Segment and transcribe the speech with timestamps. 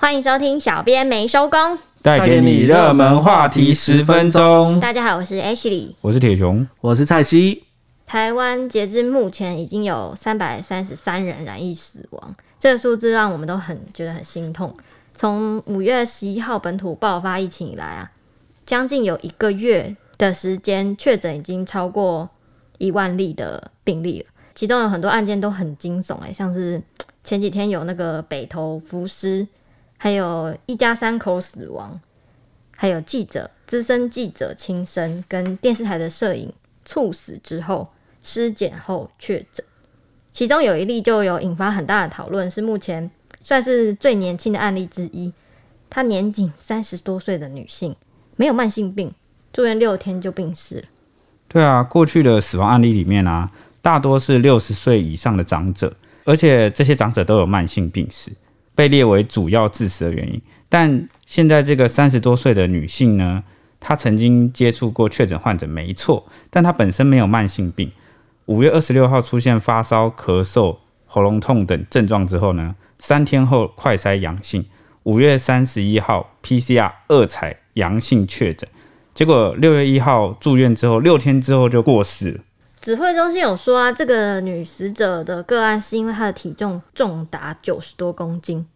[0.00, 1.60] 欢迎收听《小编没收工》，
[2.00, 4.80] 带给你热门话题十分钟。
[4.80, 7.64] 大家好，我是 Ashley，我是铁雄，我是蔡西。
[8.06, 14.74] 台湾截至目前已经有三百三十三人染疫死亡，这个数字让我们都很觉得很心痛。
[15.14, 18.10] 从五月十一号本土爆发疫情以来啊，
[18.64, 22.26] 将近有一个月的时间，确诊已经超过
[22.78, 24.26] 一万例的病例了。
[24.54, 26.82] 其中有很多案件都很惊悚哎，像是
[27.22, 29.46] 前几天有那个北投浮尸。
[30.02, 32.00] 还有一家三口死亡，
[32.74, 36.50] 还有记者、资深记者轻生，跟电视台的摄影
[36.86, 37.86] 猝死之后
[38.22, 39.62] 尸检后确诊，
[40.32, 43.10] 其中有一例就有引发很大的讨论，是目前
[43.42, 45.30] 算是最年轻的案例之一。
[45.90, 47.94] 她年仅三十多岁的女性，
[48.36, 49.12] 没有慢性病，
[49.52, 50.84] 住院六天就病逝了。
[51.46, 53.50] 对啊，过去的死亡案例里面啊，
[53.82, 55.92] 大多是六十岁以上的长者，
[56.24, 58.32] 而且这些长者都有慢性病史。
[58.80, 63.44] 被列为主要致死的原因，但现在这个三十多岁的女性呢，
[63.78, 67.92] 她曾经接触过确诊患者，没错，但她本身没有慢性病。
[68.46, 74.64] 五月二十六号出现发烧、咳嗽、喉咙痛等症状之后呢，三天后快筛阳性，
[75.02, 78.66] 五月三十一号 PCR 二采阳性确诊，
[79.12, 82.40] 结果六月一号住院之后，六天之后就过世。
[82.80, 88.66] 指挥中心有说啊，这个女死者的个案是因为她的体重重达九十多公斤，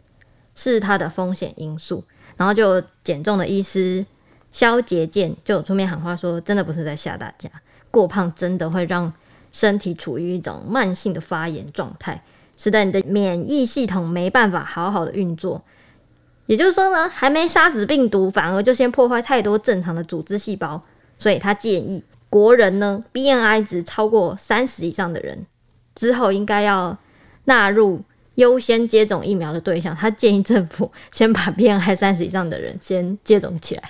[0.54, 2.04] 是她的风险因素。
[2.36, 4.04] 然后就减重的医师
[4.52, 7.48] 萧杰健就出面喊话说，真的不是在吓大家，
[7.90, 9.10] 过胖真的会让
[9.52, 12.22] 身体处于一种慢性的发炎状态，
[12.58, 15.62] 使得你的免疫系统没办法好好的运作。
[16.44, 20.82] 也就是说呢，还没杀死病毒，反而就先破坏太多正常的组织细胞，
[21.16, 22.04] 所以他建议。
[22.34, 25.46] 国人呢 BNI 值超过三十以上的人
[25.94, 26.98] 之后，应该要
[27.44, 28.02] 纳入
[28.34, 29.94] 优先接种疫苗的对象。
[29.94, 33.82] 他建议政府 先把 BNI 三十以上的人先接种起来。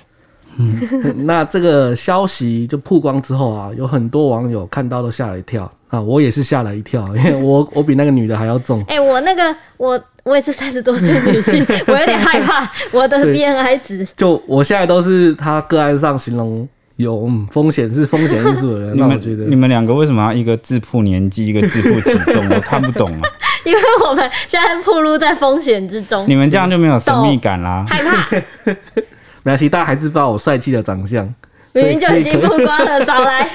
[0.58, 8.80] 嗯，那这个消息就曝光之后啊，有很多网友看到都吓了一跳啊，我也是吓了一跳，因为我我比那个女的还要重。
[8.82, 14.06] 哎、欸，我那个我我也是三十多岁女性， 我有点害怕我的 BNI 值。
[14.14, 16.68] 就我现在都是他个案上形容。
[16.96, 22.48] 有嗯，风险是风险因素的 人，那我觉得你们两个为什么要一个自曝年纪，一个自曝体重？
[22.48, 23.22] 我看不懂啊。
[23.64, 27.84] 因为我们现在暴露在风险之中，你们这样就没有神秘感啦。
[27.88, 28.28] 害怕？
[29.42, 31.24] 没关系，大家还是知道我帅气的长相，
[31.72, 33.48] 明明就已经曝光了，少来。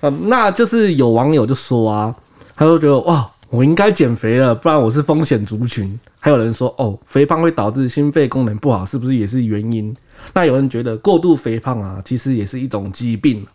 [0.00, 2.14] 嗯，那就是有网友就说啊，
[2.56, 5.98] 他就觉得哇，我应该减肥了，不然我是风险族群。
[6.20, 9.94] 还有人说哦，肥胖会导致心肺功能不好，是不是也是原因？
[10.32, 13.46] 那有人觉得过度肥胖啊，其实也是一种疾病。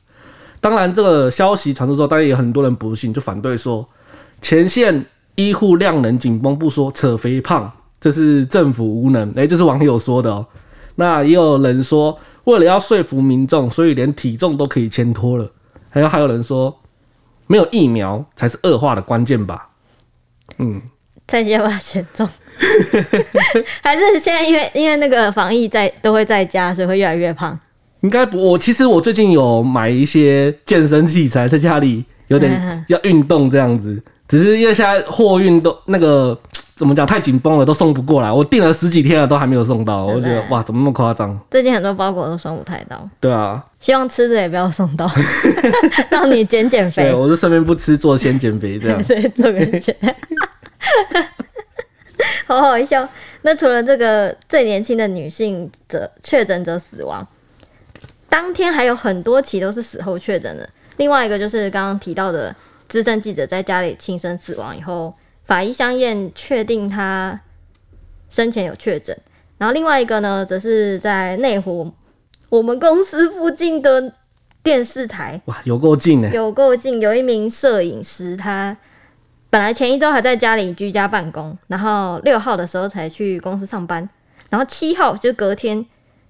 [0.62, 3.88] 当然，这个消息传出之后，当然也有很多人不信，就反对说，
[4.42, 9.32] 前线医护量能紧绷不说，扯肥胖，这是政府无能。
[9.36, 10.46] 哎，这是网友说的哦。
[10.96, 15.50] 那也有人说，为了要说服民众，所以连体重都可以牵拖了。
[15.90, 16.78] 还有还有人说，
[17.48, 19.70] 没有疫苗才是恶化的关键吧？
[20.58, 20.82] 嗯。
[21.30, 22.28] 再接把减重，
[23.82, 27.58] 还是现在因为因为那个防疫在都会在家，所以会越来越胖。
[28.02, 34.02] 应该不，我其实我最近有买一些健身器材，在家里有点要运动这样子。
[34.28, 36.38] 只是因为现在货运都那个
[36.76, 38.32] 怎么讲太紧绷了，都送不过来。
[38.32, 40.06] 我订了十几天了，都还没有送到。
[40.06, 41.38] 我就觉得哇，怎么那么夸张？
[41.52, 43.08] 最近很多包裹都送不太到。
[43.20, 45.10] 对啊，希望吃的也不要送到，
[46.10, 47.04] 让你减减肥。
[47.04, 49.02] 对，我就顺便不吃，做先减肥这样。
[49.04, 49.96] 对做个减。
[52.48, 53.08] 好好笑。
[53.42, 57.26] 那除了这个最年轻的女性者确诊者死亡，
[58.28, 60.70] 当天还有很多起都是死后确诊的。
[60.98, 62.54] 另外一个就是刚刚提到的
[62.88, 65.14] 资深记者在家里轻生死亡以后，
[65.46, 67.40] 法医相验确定他
[68.30, 69.18] 生前有确诊。
[69.58, 71.90] 然后另外一个呢，则是在内湖
[72.50, 74.14] 我们公司附近的
[74.62, 75.40] 电视台。
[75.46, 77.00] 哇，有够近呢，有够近。
[77.00, 78.76] 有一名摄影师他。
[79.52, 84.08] 本来前一周还在家里居家办公，然后六号的时候才去公司上班，
[84.50, 85.84] 然后七号就隔天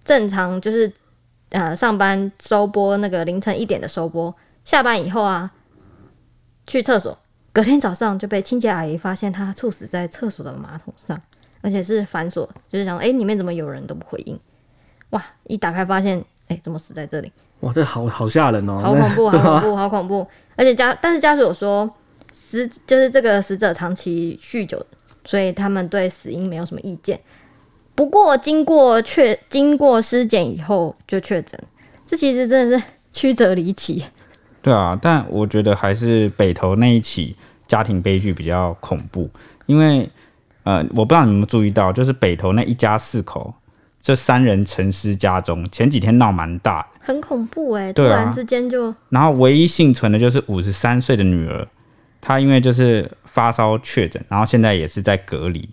[0.06, 0.89] 正常就是
[1.50, 4.33] 呃上班收播那个凌晨一点的收播，
[4.63, 5.51] 下班以后啊
[6.66, 7.18] 去厕所，
[7.51, 11.19] 隔天早上就被清洁阿姨发现他猝死在厕所的马桶上，
[11.62, 14.39] 而且是反锁，就是想哎里面怎么有人都不回应，
[15.10, 17.30] 哇一打开发现哎怎么死在这里？
[17.60, 21.94] 哇这好好吓人哦，好恐怖， 好恐怖，好恐怖，而且家但是家属有说。
[22.49, 24.83] 死就是这个死者长期酗酒，
[25.23, 27.19] 所以他们对死因没有什么意见。
[27.93, 31.59] 不过经过确经过尸检以后就确诊，
[32.07, 34.03] 这其实真的是 曲折离奇。
[34.63, 37.35] 对啊，但我觉得还是北投那一起
[37.67, 39.29] 家庭悲剧比较恐怖，
[39.67, 40.09] 因为
[40.63, 43.53] 呃，我不知道你们有没有注意到，就是北投那一家四口，
[44.01, 51.67] 这三人沉尸家中，前几天闹蛮大，很恐怖哎、突然之间就，然后唯一幸存的就是五十三岁的女儿，
[52.21, 55.68] 她因为就是发烧确诊，然后现在也是在隔离。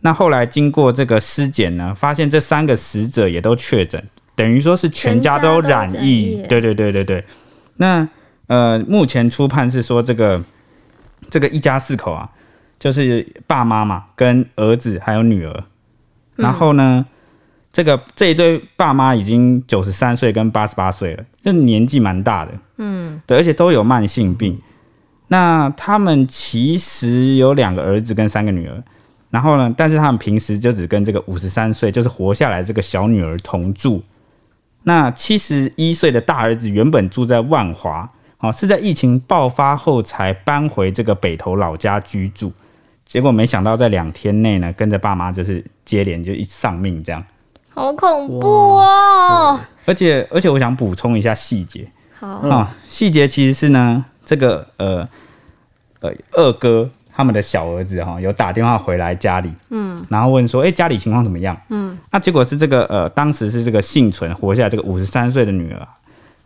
[0.00, 4.02] 那后来经过这个尸检呢，发现这三个死者也都确诊，
[4.34, 5.94] 等于说是全家都染疫。
[5.94, 7.24] 染疫对对对对对。
[7.76, 8.08] 那
[8.48, 10.42] 呃，目前初判是说这个
[11.30, 12.28] 这个一家四口啊，
[12.80, 15.64] 就是爸妈嘛，跟儿子还有女儿。
[16.34, 17.12] 然后呢，嗯、
[17.72, 22.52] 这个这一对爸妈已经九十三岁跟八十八岁了，就年纪蛮大的。
[22.78, 24.58] 嗯，对，而且都有慢性病。
[25.32, 28.82] 那他们其实有两个儿子跟三个女儿。
[29.30, 34.02] 然后呢，但是他们平时就只跟这个五十三岁，就是活下来这个小女儿同住。
[34.82, 38.06] 那七十一岁的大儿子原本住在万华，
[38.40, 42.52] 哦，是在疫情爆发后才搬回这个北投老家居住。
[43.06, 47.24] 结果没想到在两天内呢，跟着爸妈就是接连就一丧命，这样。
[47.70, 49.58] 好恐怖哦！
[49.86, 51.86] 而且而且，我想补充一下细节。
[52.20, 55.06] 好啊、哦，细节其实是呢，这个呃
[56.00, 56.88] 呃二哥。
[57.14, 61.54] 他们的小儿子哈有打电话回来家里，嗯，然后问说，哎、欸，家里情况怎么样？
[61.68, 65.88] 嗯，那、啊、结果是这个呃，当时是这个幸存活下来这个五十三岁的女儿，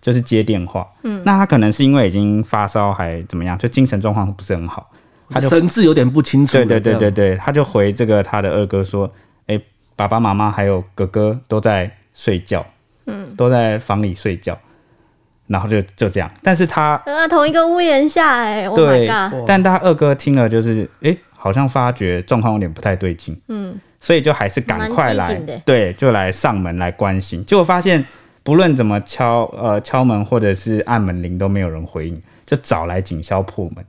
[0.02, 4.90] 就是接电话，嗯，那他可能是因为已经发烧还怎么样，就精神状况不是很好，
[5.30, 9.08] 他就神志有点不清楚，对对对对对，他就回这个他的二哥说，
[9.46, 12.66] 哎、欸，爸爸妈妈还有哥哥都在睡觉，
[13.04, 14.58] 嗯，都在房里睡觉。
[15.48, 25.34] 然后就就这样，但是他呃同一个屋檐下哎，对，oh、my 但他二哥听了就是哎，好像发觉状况有点不太对劲，嗯，所以就还是赶快来，
[25.64, 28.04] 对，就来上门来关心，结果发现
[28.42, 33.84] 不论怎么敲呃敲门或者是按门铃都没有人回应，就找来警消破门，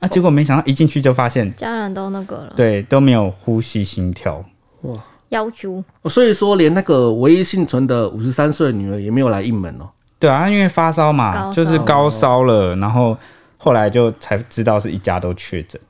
[0.00, 4.42] 啊，结果没想到一进去就发现家人都那个了，对，都没有呼吸心跳，
[4.82, 4.96] 哇，
[5.28, 9.88] 要求，所以说连那个唯一幸存的五十三岁的女儿也没有来应门哦。
[10.18, 13.16] 对啊，因为发烧嘛，就是高烧了，然后
[13.56, 15.80] 后来就才知道是一家都确诊，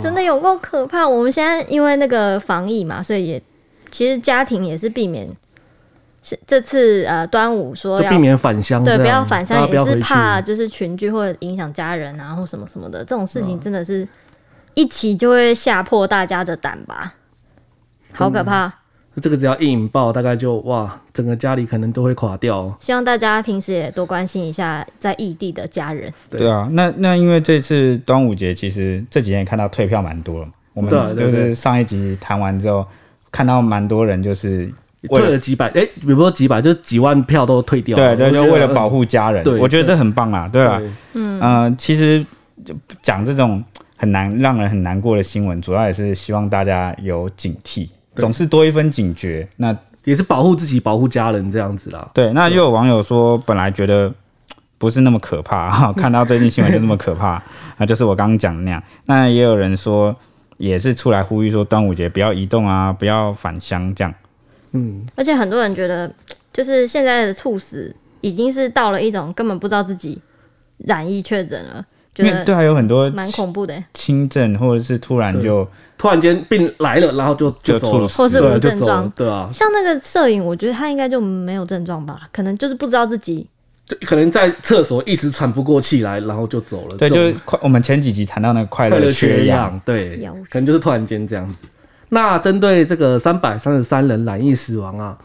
[0.00, 1.06] 真的有够可怕。
[1.06, 3.42] 我们现在因为那个防疫嘛，所以也
[3.90, 5.28] 其实家庭也是避免
[6.22, 14.08] 是这次呃端午说要避免返乡，对，不要返乡也是怕就是群聚或者影响家人啊或什么什么的这种事情，真的是
[14.72, 17.14] 一起就会吓破大家的胆吧，
[18.12, 18.72] 好可怕。
[19.20, 22.74] 这个只要一引爆，大概就哇，整个家里可能都会垮掉哦。
[22.80, 26.12] 希望大家平时也多关心一下在异地的家人。
[26.28, 30.52] 对，对啊，那那因为这次端午节，其实这几天也看到退票蛮多了嘛。
[30.72, 32.84] 我们就是上一集谈完之后，
[33.30, 34.68] 看到蛮多人就是
[35.08, 38.16] 退了几百，哎、欸，比如说几百，就是几万票都退掉了。
[38.16, 39.44] 对对，就为了保护家人。
[39.44, 40.82] 对，我觉得这很棒啊，对吧，
[41.12, 42.26] 嗯呃，其实
[42.64, 43.62] 就讲这种
[43.96, 47.88] 很难让人很难过的新闻，主要也是希望大家有警惕。
[48.16, 52.10] 总是多一分警觉，那也是保护自己、保护家人这样子啦。
[52.14, 54.12] 对，那又有网友说，本来觉得
[54.78, 57.42] 不是那么可怕， 看到最近新闻就那么可怕，
[57.78, 58.82] 那就是我刚刚讲的那样。
[59.06, 60.14] 那也有人说，
[60.58, 64.14] 也是出来呼吁说，端午节不要移动啊，不要返乡这样。
[64.72, 66.12] 嗯，而且很多人觉得，
[66.52, 70.20] 就是现在的猝死已经是到了一种根本不知道自己
[70.78, 71.84] 染疫确诊了。
[72.16, 75.66] 因为对，还有很多蛮恐怖的轻症，或者是突然就
[75.98, 79.50] 突然间病来了，然后就就走了，或是无症状，对啊。
[79.52, 83.46] 像那个摄影，我觉得他应该就没有症状吧，可能就是不知道自己，
[83.88, 86.96] 就可能在厕所一时喘不过气来，然后就走了。
[86.96, 87.58] 对，就是快。
[87.62, 90.16] 我们前几集谈到那个快乐缺氧，对，
[90.50, 91.66] 可能就是突然间这样子。
[92.10, 95.18] 那针对这个三百三十三人染疫死亡啊。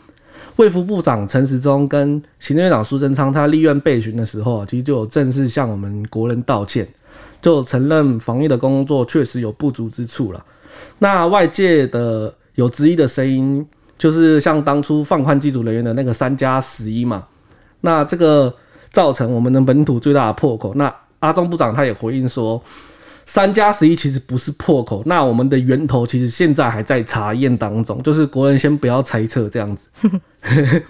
[0.60, 6.86] 卫福部长陈时中跟行政院长苏贞昌，他立院备询的时候啊，其实就有正式向我们国人道歉，
[7.42, 10.46] 就承认防疫的工作确实有不足之处了。
[10.98, 13.66] 那外界的有质疑的声音，
[13.98, 17.24] 就是像当初放宽机组人员的那个三加十一嘛，
[17.80, 18.54] 那这个
[18.92, 20.74] 造成我们的本土最大的破口。
[20.74, 22.62] 那阿中部长他也回应说。
[23.32, 29.88] 三加十一其实不是破口，那我们的源头其实现在还在查验当中，就是国人先不要猜测这样子。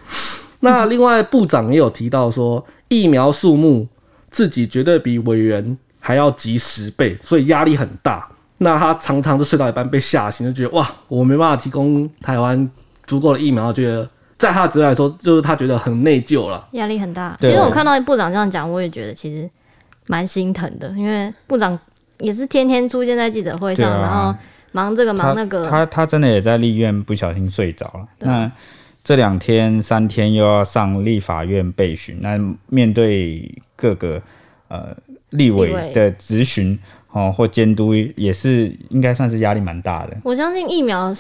[0.62, 3.86] 那另外部长也有提到说，疫苗数目
[4.32, 8.26] 自己绝对比委员还要急十倍，所以压力很大。
[8.60, 12.72] 那他常常就睡到一半被吓醒，就觉得哇，我没办法提供台湾
[13.06, 17.38] 足够的疫苗，觉得在他的职来说，就是他觉得很内疚了，压力很大。
[17.42, 19.50] 其实我看到部长这样讲，我也觉得其实
[20.08, 21.78] 蛮心疼的，因为部长。
[22.20, 24.40] 也是天天出现在记者会上，啊、然后
[24.72, 25.64] 忙这个忙那个。
[25.64, 28.08] 他他，他真的也在立院不小心睡着了。
[28.20, 28.52] 那
[29.04, 34.22] 这两天三天又要上立法院备询，那面对各个
[34.68, 34.96] 呃
[35.32, 36.78] 立委的质询，
[37.12, 40.18] 哦，或监督也是应该算是压力蛮大的。
[40.24, 41.12] 我相信疫苗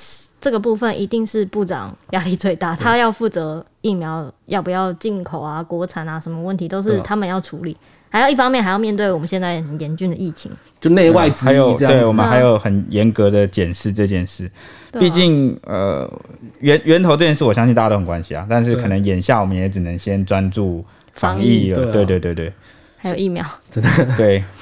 [0.42, 7.76] 这个部分一定是部长压力最大，他要负责疫苗要不要进口啊、国产啊，什么问题都是他们要处理。
[8.10, 10.52] 还有一方面还要面对我们现在很严峻的疫情，
[10.82, 14.50] 就内外之、嗯、还有对我们还有很严格的检视这件事。
[14.94, 16.12] 毕、啊、竟呃
[16.60, 18.46] 源源头这件事，我相信大家都很关心啊。
[18.50, 21.82] 但是可能眼下我们也只能先专注防疫了。
[21.82, 22.54] 对、啊、对对对对，
[22.98, 24.44] 还有疫苗，真的对。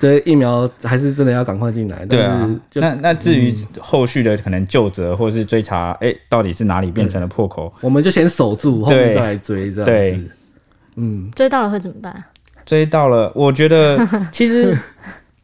[0.00, 2.06] 这疫苗还是真的要赶快进来。
[2.06, 9.84] 对啊，那那至于后续的可能就责或是追查，哎、嗯，到底是哪里变成了破口，我们就先守住，后面再来追这样子。
[9.84, 10.22] 对，
[10.96, 12.24] 嗯，追到了会怎么办？
[12.70, 13.98] 追到了，我觉得
[14.30, 14.78] 其实。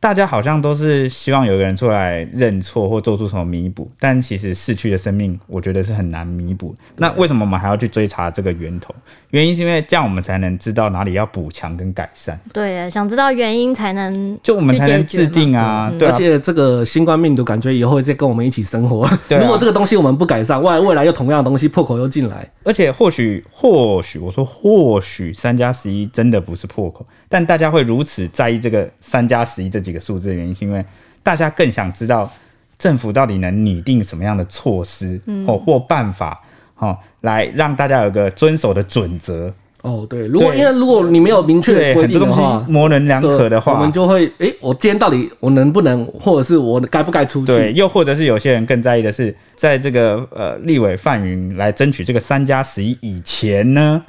[0.06, 6.72] 大家好像都是希望有个人出来认错或做出什么弥补，但其实逝去的生命，我觉得是很难弥补。
[6.94, 8.94] 那为什么我们还要去追查这个源头？
[9.30, 12.38] 原因是因为这样我们才能知道哪里要补强跟改善。
[12.52, 15.92] 对，想知道原因才能就我们才能制定啊。
[15.98, 19.10] 对，而且这个新冠病毒感觉以后会再跟我们一起生活。
[19.28, 30.84] 对，如果这个东西我们不改善，未来未来又同样的东西破口又进来，而且或许或许我说或许三加十一真的不是破口，但大家会如此在意这个三加十一这几个数字的原因，是因为
[31.22, 32.30] 大家更想知道
[32.78, 36.38] 政府到底能拟定什么样的措施哦或办法，
[36.78, 39.52] 哦，来让大家有个遵守的准则。
[39.82, 47.46] 哦，对，如果因为如果你没有明确的规定的话，模棱两可的话，我们就会哎，我今天到底我能不能，或者是我该不该出去？
[47.46, 54.02] 对，又或者是有些人更在意的是，在这个呃立委范云来争取这个三加十一以前呢，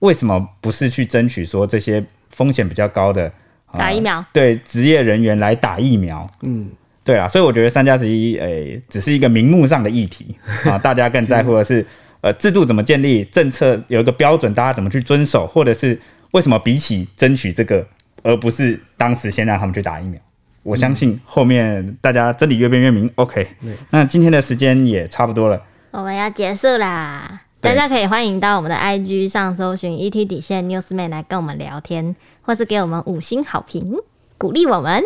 [0.00, 3.30] 为什么不是去争取说这些风险比较高的？
[3.78, 6.70] 打疫苗，对职业人员来打疫苗，嗯，
[7.04, 11.84] 对啊，所以我觉得三加十一，诶，只是一个名目上的议题 啊，大家更在乎的是，
[12.20, 15.98] 呃，制度怎么建立，政策有一个标准，大家怎么去遵守，或者是
[16.32, 17.86] 为什么比起争取这个，
[18.22, 20.20] 而不是当时先让他们去打疫苗？
[20.62, 23.10] 我相信后面大家真理越辩越明。
[23.16, 23.44] OK，
[23.90, 25.60] 那今天的时间也差不多了，
[25.90, 27.31] 我们要结束啦，
[27.62, 32.14] 大家可以欢迎到我们的 IG 上搜寻 ET 底线 Newsman 来跟我们聊天。
[32.44, 33.94] 或是给我们五星好评，
[34.36, 35.04] 鼓励我们。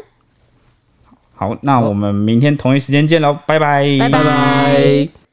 [1.34, 5.25] 好，那我们明天同一时间见喽，拜拜，拜拜。